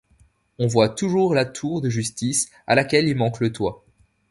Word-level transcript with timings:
On 0.57 0.65
voit 0.65 0.89
toujours 0.89 1.35
la 1.35 1.45
tour 1.45 1.79
de 1.79 1.87
justice, 1.91 2.49
à 2.65 2.73
laquelle 2.73 3.07
il 3.07 3.15
manque 3.15 3.39
le 3.39 3.53
toit. 3.53 3.85